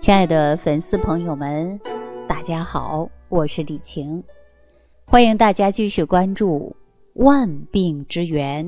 [0.00, 1.78] 亲爱的粉丝朋友们，
[2.26, 4.24] 大家好，我是李晴，
[5.04, 6.74] 欢迎大家继续关注
[7.22, 8.64] 《万病之源》，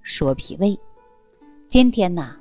[0.00, 0.78] 说脾胃。
[1.66, 2.36] 今天呢，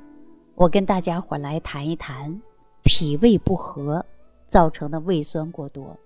[0.53, 2.39] 我跟大家伙来谈一谈
[2.83, 4.05] 脾胃不和
[4.47, 5.97] 造成的胃酸过多。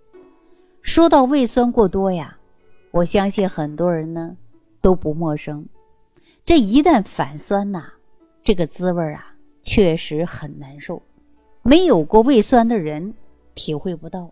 [0.82, 2.38] 说到胃酸过多呀，
[2.92, 4.38] 我相信很多人呢
[4.80, 5.68] 都不陌生。
[6.46, 7.92] 这一旦反酸呐，
[8.42, 11.04] 这个滋味啊，确实很难受。
[11.64, 13.14] 没有过胃酸的人
[13.56, 14.32] 体会不到，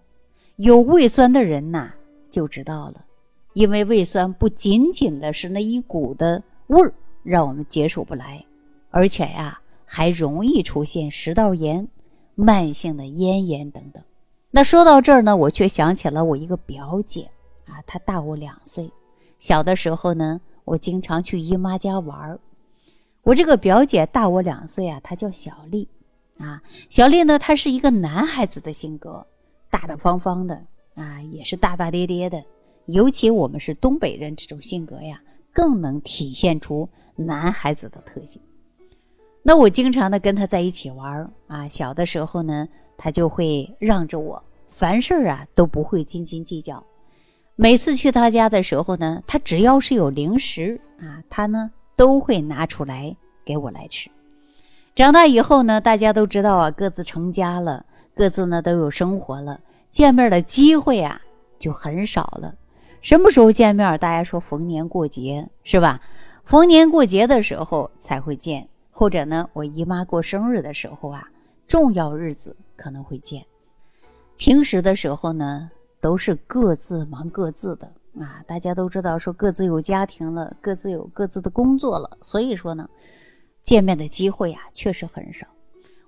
[0.58, 1.94] 有胃酸的人呐
[2.30, 3.06] 就知道了。
[3.54, 8.46] 因为胃酸不仅仅的是那一股的味儿让我们接受不来，
[8.90, 11.88] 而且呀还容易出现食道炎、
[12.36, 14.04] 慢性的咽炎等等。
[14.50, 17.30] 那说到这儿呢，我却想起了我一个表姐
[17.66, 18.92] 啊，她大我两岁。
[19.40, 22.40] 小的时候呢，我经常去姨妈家玩儿。
[23.24, 25.88] 我这个表姐大我两岁啊，她叫小丽。
[26.42, 29.26] 啊，小丽呢，她是一个男孩子的性格，
[29.70, 30.62] 大大方方的
[30.96, 32.44] 啊，也是大大咧咧的。
[32.88, 35.22] 尤其我们是东北人，这种性格呀，
[35.54, 38.42] 更能体现出男孩子的特性。
[39.44, 46.84] 那我经常的跟他在一起玩啊，小的时候呢，他就会让着我，凡事啊都不会斤斤计较。
[47.56, 53.16] 每次去他家的时候呢，他只要是有零食啊，他呢都会拿出来
[53.46, 54.10] 给我来吃。
[54.94, 61.22] 长大以后呢，大家都知道啊，各自成家了，各自呢都有生活了，见面的机会啊
[61.58, 62.56] 就很少了。
[63.02, 63.98] 什么时候见面？
[64.00, 66.02] 大家说逢年过节是吧？
[66.44, 71.30] 逢年过节的时候才会见，或者呢，我姨妈过生日的时候啊，
[71.66, 73.46] 重要日子可能会见。
[74.36, 78.44] 平时的时候呢，都是各自忙各自的啊。
[78.46, 82.90] 大家都知道说各自有家庭了，各自有各自的工作了，所以说呢。
[83.62, 85.48] 见面的机会啊，确实很少。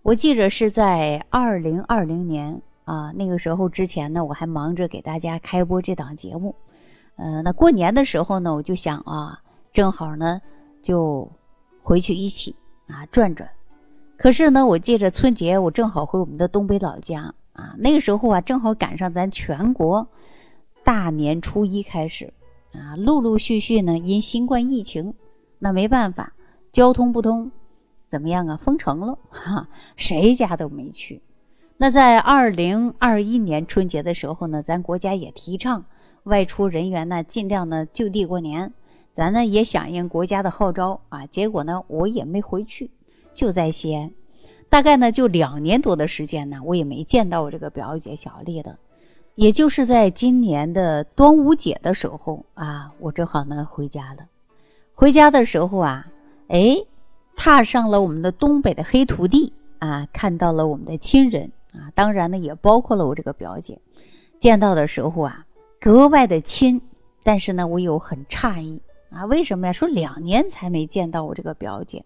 [0.01, 6.55] 我记着是在二零二零年啊，那个时候之前呢，我还忙着给大家开播这档节目。
[7.15, 9.39] 呃，那过年的时候呢，我就想啊，
[9.71, 10.41] 正好呢
[10.81, 11.31] 就
[11.81, 12.55] 回去一起
[12.87, 13.49] 啊转转。
[14.17, 20.07] 可是呢，我借着春节我正好回我们的东北老家啊，那个时候啊，正好赶上咱全国
[20.83, 22.33] 大年初一开始
[22.73, 25.13] 啊，陆陆续续呢因新冠疫情，
[25.59, 26.33] 那没办法。
[26.73, 27.51] 交通不通，
[28.09, 28.57] 怎么样啊？
[28.57, 31.21] 封城了， 哈，谁家都没去。
[31.77, 35.85] 那在二零二一年春节的时候呢，咱国家也提倡
[36.23, 38.73] 外出人员呢尽量呢就地过年，
[39.11, 41.27] 咱呢也响应国家的号召啊。
[41.27, 42.89] 结果呢，我也没回去，
[43.35, 44.11] 就在西安，
[44.67, 48.79] 大概呢就两年多的时间呢，我也没见到我这个表姐小丽的。
[49.35, 54.25] 也就是在今年的端午节的时候啊，我正好呢回家了。
[54.95, 56.07] 回家的时候啊。
[56.53, 56.77] 哎，
[57.35, 63.79] 踏上了我们的东北的黑土地啊，看到了我们的亲人啊，当然呢也包括了我这个表姐。
[64.39, 65.47] 见到的时候啊，
[65.81, 66.79] 格外的亲，
[67.23, 69.73] 但是呢，我有很诧异啊，为什么呀？
[69.73, 72.05] 说两年才没见到我这个表姐，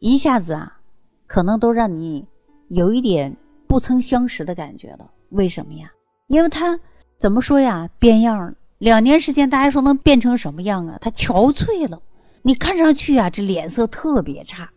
[0.00, 0.80] 一下子啊，
[1.28, 2.26] 可能都让你
[2.66, 3.36] 有一点
[3.68, 5.08] 不曾相识的感觉了。
[5.28, 5.92] 为什么呀？
[6.26, 6.80] 因为她
[7.20, 7.88] 怎么说呀？
[8.00, 8.52] 变样了。
[8.78, 10.98] 两年时间，大家说能变成什么样啊？
[11.00, 12.02] 她憔悴了。
[12.42, 14.70] 你看上去啊，这脸色特别差，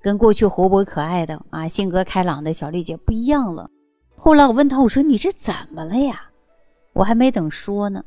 [0.00, 3.68] 跟过去活泼可爱的啊，性格开朗的小丽姐不一样了。
[4.16, 6.30] 后来我问她，我说你这怎么了呀？
[6.94, 8.02] 我还没等说呢，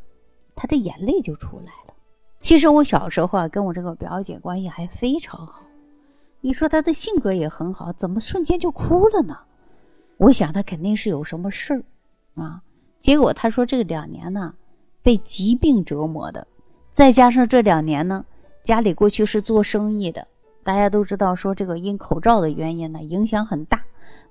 [0.56, 1.94] 她这眼泪就出来了。
[2.40, 5.62] 其实我小时候啊，跟我这个表姐关系还非常好。
[6.42, 9.38] 你说她的性格也很好，怎么瞬间就哭了呢？
[10.18, 11.84] 我想她肯定是有什么事儿
[12.42, 12.64] 啊。
[12.98, 14.56] 结果她说这两年呢，
[15.04, 16.48] 被疾病折磨的，
[16.92, 18.26] 再加上这两年呢。
[18.66, 20.28] 家里过去是做生意的，
[20.64, 23.84] 大家都知道，说这个因口罩的原因呢，影响很大。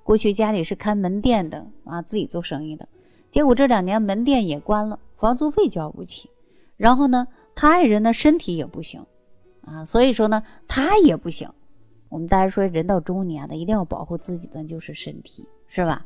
[0.03, 2.85] 过去家里是开门店的啊，自己做生意的，
[3.31, 6.29] 结果这两年门店也关了，房租费交不起。
[6.75, 9.05] 然后呢，他爱人呢身体也不行
[9.61, 11.49] 啊，所以说呢，他也不行。
[12.09, 16.05] 我们大家说，人到中年的一定要保护自己的就是身体，是吧？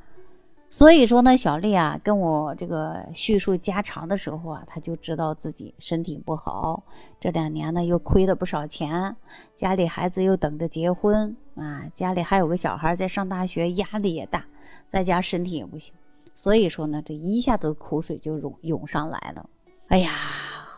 [0.72, 6.83] 所以说呢，小丽啊，跟我这个叙述家常的时候啊，她就知道自己身体不好，
[7.19, 9.16] 这两年呢又亏了不少钱，
[9.56, 14.45] 家里孩子又等着结婚啊，家里还有个小孩在上大学，压力也大，
[14.89, 15.92] 在家身体也不行，
[16.36, 19.50] 所以说呢，这一下子苦水就涌涌上来了。
[19.88, 20.12] 哎呀，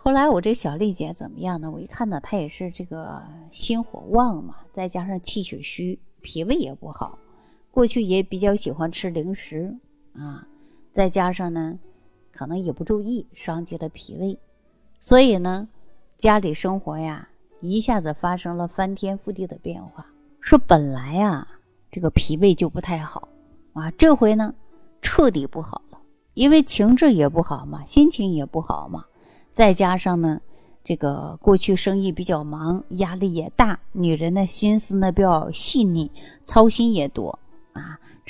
[0.02, 1.70] 后来我这小丽姐怎么样呢？
[1.70, 3.22] 我一看呢，她也是这个
[3.52, 7.18] 心火旺嘛，再加上气血虚，脾胃也不好。
[7.72, 9.76] 过去也比较喜欢吃零食
[10.14, 10.46] 啊，
[10.92, 11.80] 再加上呢，
[12.32, 14.38] 可能也不注意，伤及了脾胃，
[15.00, 15.68] 所以呢，
[16.18, 17.30] 家里生活呀
[17.62, 20.06] 一下子发生了翻天覆地的变化。
[20.42, 21.48] 说本来啊，
[21.90, 23.30] 这个脾胃就不太好
[23.74, 24.54] 啊，这回呢
[25.02, 26.00] 彻底不好了，
[26.34, 29.06] 因为情志也不好嘛，心情也不好嘛，
[29.54, 30.42] 再加上呢，
[30.84, 36.12] 这个过去生意比较忙，压力也大，女人的心思呢比较细腻，
[36.44, 37.40] 操心也多，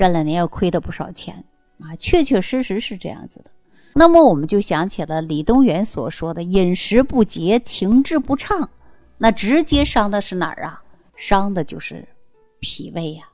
[0.02, 1.46] 这两年又亏了不少钱
[1.80, 3.52] 啊，确确实实是这样子的。
[3.94, 8.68] 那么我们就想起了李东垣所说的“饮食不节，情志不畅”，
[9.20, 10.82] 那直接伤的是哪儿啊？
[11.16, 12.08] 伤的就是
[12.60, 13.26] 脾胃呀。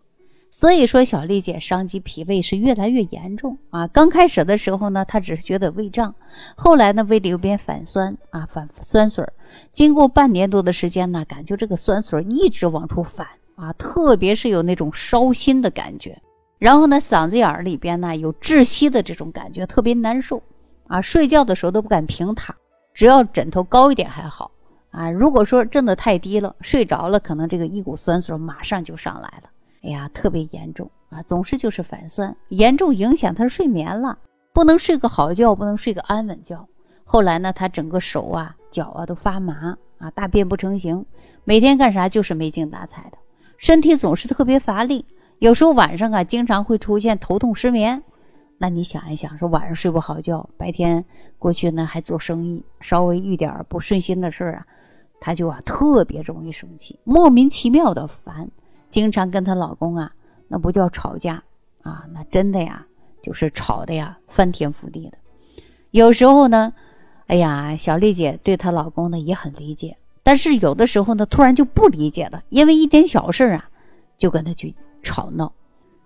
[0.50, 3.88] 所以说，小丽姐伤及脾胃是越来越严重啊。
[3.88, 6.14] 刚开始的时候呢，她只是觉得胃胀，
[6.58, 9.32] 后来呢，胃里有点反酸啊，反酸水儿。
[9.72, 13.26] 经过半年多的时间呢，感觉这个酸水一直往出反
[13.56, 16.22] 啊，特别是有那种烧心的感觉。
[16.58, 20.42] 然后呢，嗓子眼儿里边呢有窒息的这种感觉，特别难受，
[20.88, 22.56] 啊，睡觉的时候都不敢平躺，
[22.94, 24.52] 只要枕头高一点还好，
[24.90, 29.50] 啊，如果说真的太低了，睡着了，可能这个一股酸水马上就上来了，
[29.84, 30.90] 哎呀，特别严重。
[31.10, 34.18] 啊，总是就是反酸，严重影响他睡眠了，
[34.52, 36.68] 不能睡个好觉，不能睡个安稳觉。
[37.06, 41.06] 后来呢，他整个手啊、脚啊都发麻啊，大便不成形，
[41.46, 43.18] 每天干啥就是没精打采的，
[43.58, 45.06] 身体总是特别乏力。
[45.40, 48.02] 有时候晚上啊，经常会出现头痛失眠。
[48.58, 51.06] 那你想一想，说晚上睡不好觉，白天
[51.38, 54.66] 过去呢还做生意，稍微遇点不顺心的事儿啊，
[55.20, 58.50] 她就啊特别容易生气，莫名其妙的烦，
[58.90, 60.12] 经常跟她老公啊，
[60.48, 61.44] 那不叫吵架
[61.84, 62.84] 啊，那真的呀，
[63.22, 65.18] 就是吵的呀翻天覆地的。
[65.92, 66.74] 有时候呢，
[67.28, 73.70] 哎呀，小丽姐对她老公呢也很理解，但是有的时候呢，突然就不理解了，因为一点小事啊，
[74.18, 74.74] 就跟他去。
[75.02, 75.54] 吵闹，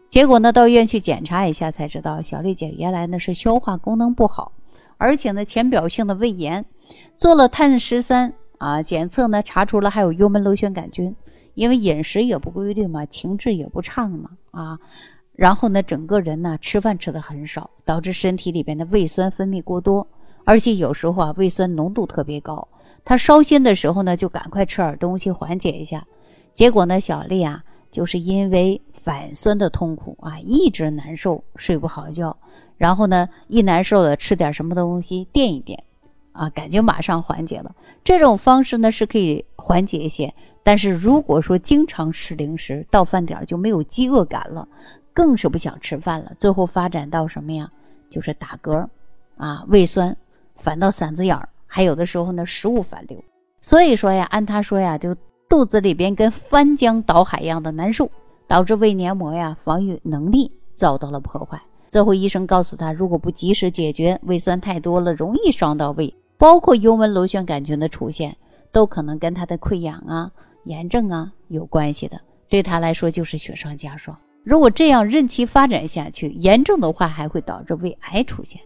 [0.08, 4.52] 结果呢，到医院去检查一下，才知道小丽姐原来呢是消化功能不好，
[4.98, 6.66] 而且呢浅表性的胃炎，
[7.16, 11.16] 做了碳十三啊检测呢，查出了还有幽门螺旋杆菌，
[11.54, 14.80] 因为饮食也不规律嘛，情志也不畅嘛啊，
[15.34, 20.08] 然后呢，整个人呢吃饭吃的很少，导致身体里边的胃酸分泌过多，
[20.44, 22.68] 而且有时候啊胃酸浓度特别高，
[23.04, 26.06] 她烧心的时候呢，就赶快吃点东西缓解一下，
[26.52, 28.82] 结果呢，小丽啊就是因为。
[29.04, 32.38] 反酸的痛苦啊，一直难受，睡不好觉，
[32.78, 35.84] 然后呢，一难受了，吃点什么东西垫一垫，
[36.34, 37.76] 啊，感觉马上缓解了。
[38.04, 44.68] 这种方式呢是可以缓解一些，但是如果说经常吃零食，到饭点就没有饥饿感了，
[45.14, 46.32] 更是不想吃饭了。
[46.38, 47.72] 最后发展到什么呀？
[48.08, 48.88] 就是打嗝，
[49.36, 50.16] 啊，胃酸
[50.58, 53.20] 反到嗓子眼儿，还有的时候呢，食物反流。
[53.62, 55.16] 所以说呀，按他说呀，就
[55.52, 58.10] 肚子里边跟翻江倒海一样的难受。
[58.48, 61.62] 导致胃黏膜呀防御能力遭到了破坏。
[61.88, 68.36] 最后医生告诉他，如果不及时解决，胃酸太多了容易伤到胃，包括幽门螺旋杆菌的出现，
[68.70, 70.30] 都可能跟他的溃疡啊、
[70.66, 72.20] 炎症啊有关系的。
[72.50, 74.18] 对他来说就是雪上加霜。
[74.44, 78.60] 如果这样任其发展下去，严重的话还会导致胃癌出现。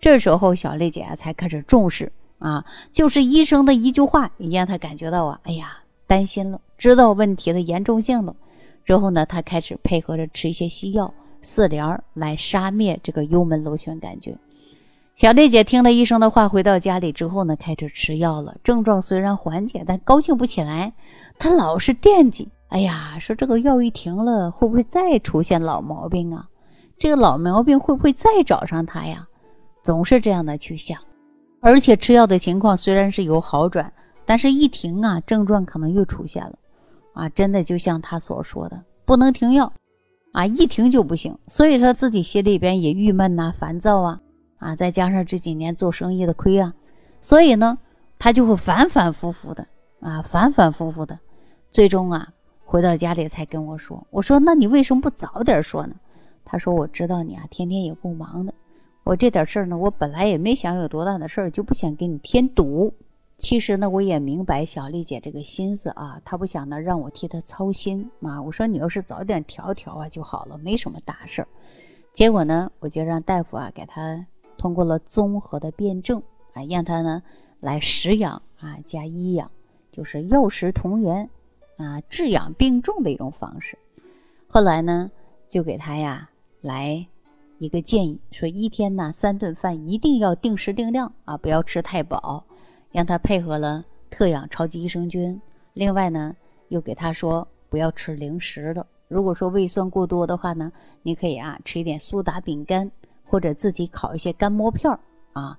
[0.00, 8.34] 这时候小丽姐啊才开始重视啊，就是医生的一句话也让她感觉到啊，哎呀担心了，知道问题的严重性了。
[8.84, 14.36] 之后呢，他开始配合着吃一些西药、四联来杀灭这个幽门螺旋杆菌。
[15.16, 18.54] 小丽姐听了医生的话，回到家里之后呢，开始吃药了。
[18.62, 20.92] 症状虽然缓解，但高兴不起来。
[21.38, 26.46] 她老是惦记，哎呀，说这个药一停了，会不会再出现老毛病啊？
[26.98, 29.26] 这个老毛病会不会再找上她呀？
[29.82, 30.98] 总是这样的去想。
[31.60, 33.90] 而且吃药的情况虽然是有好转，
[34.26, 36.58] 但是一停啊，症状可能又出现了。
[37.14, 39.72] 啊，真的就像他所说的，不能停药，
[40.32, 41.34] 啊，一停就不行。
[41.46, 44.20] 所以他自己心里边也郁闷呐，烦躁啊，
[44.58, 46.74] 啊，再加上这几年做生意的亏啊，
[47.22, 47.78] 所以呢，
[48.18, 49.66] 他就会反反复复的
[50.00, 51.18] 啊，反反复复的，
[51.70, 52.28] 最终啊，
[52.66, 55.94] 回到家里才跟我说，我说那你为什么不早点说呢？
[56.44, 58.52] 他说我知道你啊，天天也够忙的，
[59.04, 62.92] 我这点事儿呢，我本来也没想有多大的事儿，就不想给你添堵。
[63.38, 68.40] 其实呢，我也明白小丽姐这个心思啊，她不想呢让我替她操心啊。
[68.40, 71.48] 我说你要是早点调调啊就好了，没什么大事儿。
[72.14, 74.26] 结果呢，我就让大夫啊给她
[74.56, 76.22] 通过了综合的辩证
[76.54, 77.22] 啊，让她呢
[77.60, 79.50] 来食养啊加医养，
[79.92, 81.28] 就是药食同源
[81.76, 83.78] 啊，治养并重的一种方式。
[84.48, 85.10] 后来呢，
[85.46, 86.30] 就给她呀
[86.62, 87.06] 来
[87.58, 92.45] 一个建议，说一天呢三顿饭一定要定时定量啊，不要吃太饱。
[92.96, 95.38] 让他配合了特养超级益生菌，
[95.74, 96.34] 另外呢，
[96.68, 98.86] 又给他说不要吃零食了。
[99.06, 100.72] 如果说胃酸过多的话呢，
[101.02, 102.90] 你可以啊吃一点苏打饼干，
[103.22, 104.98] 或者自己烤一些干馍片儿
[105.34, 105.58] 啊，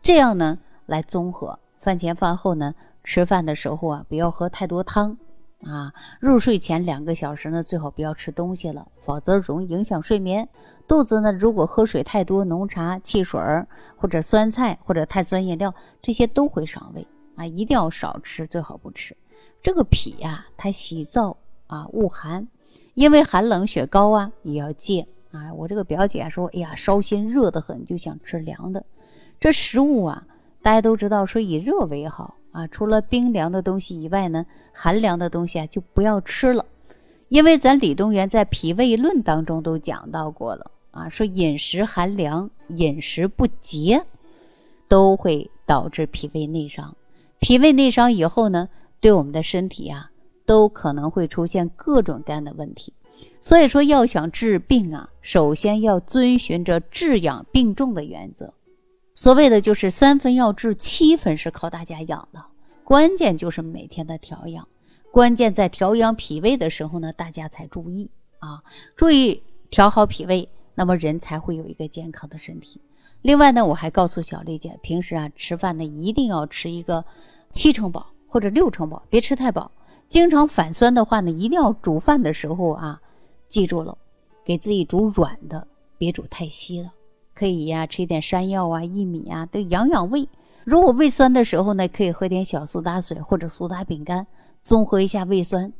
[0.00, 1.58] 这样呢来综合。
[1.78, 5.18] 饭前饭后呢，吃饭的时候啊，不要喝太多汤
[5.62, 10.48] 啊，入睡前两个小时呢，最好不要吃东西了，否则容易影响睡眠。
[10.88, 13.66] 肚子呢，如果喝水太多，浓茶、汽水儿
[13.96, 19.16] 或者酸菜或者碳酸饮料，这些都会伤胃啊，一定要少吃，最好不吃。
[19.62, 22.46] 这个脾呀，它喜燥啊，恶寒，
[22.94, 25.52] 因为寒冷血高啊，也要戒啊。
[25.54, 28.84] 我这个表姐说，哎呀，烧心热得很，就想吃凉的。
[29.40, 30.24] 这食物啊，
[30.62, 36.64] 大家都知道说以热为好啊，除了冰凉的东西以外呢，寒凉的东西啊就不要吃了，
[37.26, 40.70] 因为咱李东垣在《脾胃论》当中都讲到过了。
[40.96, 44.02] 啊，说饮食寒凉、饮食不节，
[44.88, 46.96] 都会导致脾胃内伤。
[47.38, 50.10] 脾胃内伤以后呢，对我们的身体啊，
[50.46, 52.92] 都可能会出现各种各样的问题。
[53.40, 58.52] 所以说，要想治病啊，首先要遵循着治养病重的原则。
[59.14, 62.44] 所谓的就是三分要治，七分是靠大家养的。
[62.84, 64.68] 关键就是每天的调养，
[65.10, 68.62] 关键在调养脾胃的时候呢，大家才注意啊，
[68.94, 70.48] 注意调好脾胃。
[70.76, 72.80] 那么人才会有一个健康的身体。
[73.22, 77.04] 另外呢，我还告诉小丽姐，平时啊吃饭呢一定要吃一个
[77.50, 79.68] 七成饱或者六成饱，别吃太饱。
[80.08, 83.00] 经常反酸的话呢，一定要煮饭的时候啊，
[83.48, 83.98] 记住了，
[84.44, 85.66] 给自己煮软的，
[85.98, 86.90] 别煮太稀的。
[87.34, 90.28] 可以呀，吃一点山药啊、薏米啊，都养养胃。
[90.64, 94.26] 如果胃酸的时候呢，可以喝点小苏打水或者苏打饼干，
[94.60, 95.72] 综合一下胃酸。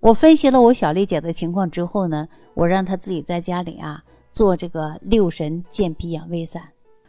[0.00, 4.04] 我分析了我小丽姐的情况之后呢，我让她自己在家里啊。
[4.32, 6.62] 做这个六神健脾养胃散，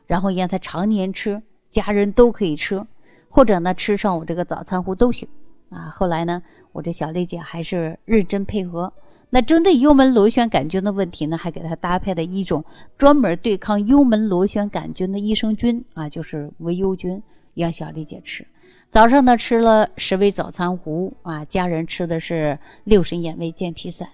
[0.06, 2.86] 然后让他常年吃，家人都可以吃，
[3.30, 5.27] 或者呢吃上我这个早餐糊都行
[5.70, 5.89] 啊。
[5.96, 8.92] 后来呢，我这小丽姐还是认真配合。
[9.30, 12.63] 那针对幽门螺旋杆菌的问题呢，还给她搭配了一种
[12.98, 18.46] 专门对抗幽门螺旋杆菌的益生菌啊，就是维优菌，让小丽姐吃。
[18.92, 24.10] 早上呢吃了十味早餐糊啊，家人吃的是六神养胃健脾散。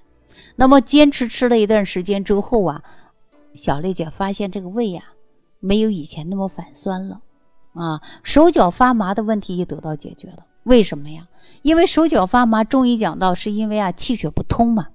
[0.55, 2.83] 那么坚持吃了一段时间之后啊。
[3.53, 5.03] 小丽姐发现这个胃呀，
[5.59, 7.21] 没有以前那么反酸了，
[7.73, 10.45] 啊，手脚发麻的问题也得到解决了。
[10.63, 11.27] 为什么呀？
[11.61, 14.87] 因为手脚发麻，中医讲到是因为啊气血不通嘛。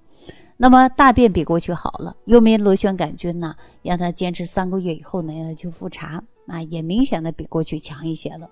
[0.57, 8.49] 那么大便比过去好了，幽门螺旋杆菌呢，让他坚持三个月以后呢，让他去复查，啊，也明显的比过去强一些了。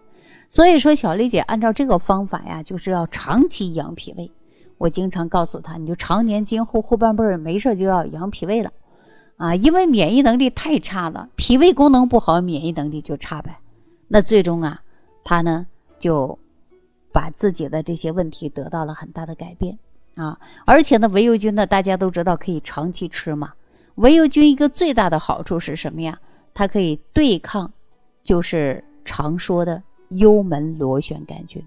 [0.48, 4.30] 所以说，小丽姐按照这个方法呀，就是要长期养脾胃。
[4.78, 8.72] 我经常告诉她，你就常年今后后半辈儿没事就要养脾胃了。
[9.42, 13.58] 啊，因为免疫能力太差了，脾胃功能不好，免疫能力就差呗。
[14.06, 14.80] 那最终啊，
[15.24, 15.66] 他呢
[15.98, 16.38] 就
[17.10, 19.76] 把自己的这些问题得到了很大的改变
[20.14, 20.38] 啊。
[20.64, 23.52] 而且呢，维优菌呢，大家都知道可以长期吃嘛。
[23.96, 26.20] 维优菌一个最大的好处是什么呀？
[26.54, 27.72] 它可以对抗，
[28.22, 31.60] 就是常说的幽门螺旋杆菌，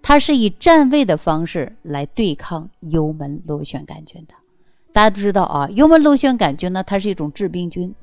[0.00, 4.34] 它是以占位的方式来对抗幽门螺旋杆菌的。
[4.98, 7.94] 大家都知道啊，幽门螺旋杆菌呢，它是一种致病菌，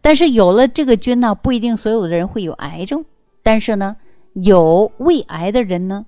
[0.00, 3.04] 但是有了这个菌呢，不一定所有的人会有癌症，
[3.42, 3.94] 但是呢，
[4.32, 6.06] 有胃癌的人呢，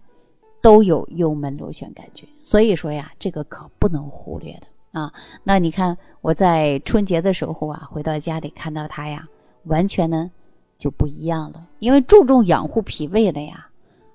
[0.62, 5.12] 都有幽门螺旋杆菌，所以说呀，这个可不能忽略的啊。
[5.44, 9.28] 那你看我在春节的时候啊，回到家里看到他呀，
[9.64, 10.30] 完全呢
[10.78, 13.66] 就不一样了，因为注重养护脾胃了呀，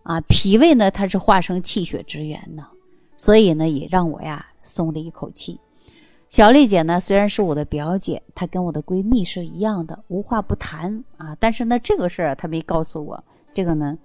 [0.02, 2.66] 啊，脾胃呢它是化生气血之源呢，
[3.16, 5.60] 所以呢也让我呀松了一口气。
[6.30, 11.36] 小丽姐呢，虽然是我的表姐，她跟我的闺蜜是一样的，无话不谈啊。
[11.40, 13.24] 但是呢，这个事儿她没告诉我。
[13.54, 13.98] 这个呢，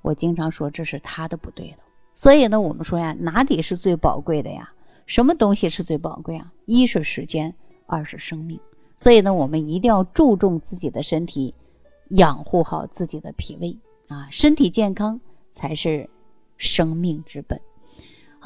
[0.00, 1.76] 我经常说这是她的不对了。
[2.14, 4.72] 所以呢，我们说呀，哪里是最宝贵的呀？
[5.04, 6.50] 什么东西是最宝贵啊？
[6.64, 7.54] 一是时间，
[7.86, 8.58] 二是生命。
[8.96, 11.54] 所以呢，我们一定要注重自己的身体，
[12.08, 13.78] 养护好自己的脾胃
[14.08, 14.26] 啊。
[14.30, 16.08] 身体健康才是
[16.56, 17.60] 生命之本。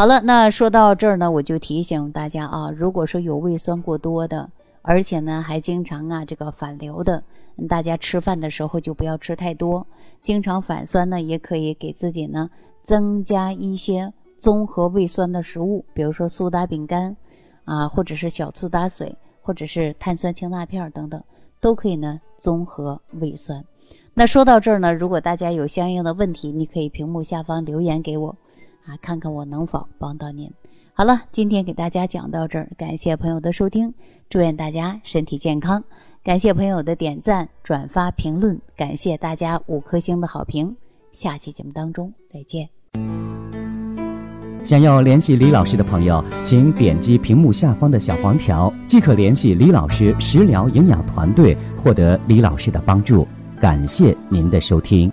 [0.01, 4.49] 好了，那说到这儿呢，我就提醒大家啊，如果说有胃酸过多的，
[4.81, 7.23] 而且呢还经常啊这个反流的，
[7.69, 9.87] 大家吃饭的时候就不要吃太多。
[10.23, 12.49] 经常反酸呢，也可以给自己呢
[12.83, 17.15] 增加一些综合胃酸的食物，比如说苏打饼干
[17.67, 21.23] 啊，或者是小苏打水，或者是碳酸氢钠片等等，
[21.61, 23.63] 都可以呢综合胃酸。
[24.15, 28.35] 那说到这儿呢，如果大家有相应的问题，你可以屏幕下方留言给我。
[28.91, 30.51] 啊，看看我能否帮到您。
[30.93, 33.95] 好了，今天给大家讲到这儿，感谢朋友的收听，
[34.29, 35.83] 祝愿大家身体健康。
[36.25, 40.77] 感谢朋友的点赞、转发、评论，感谢大家五颗星的好评。
[41.13, 42.69] 下期节目当中再见。
[44.65, 53.27] 想要联系李老师的朋友，请点击屏幕下方的小黄条，即可联系李老师食疗营养团队，获得李老师的帮助。
[53.61, 55.11] 感谢您的收听。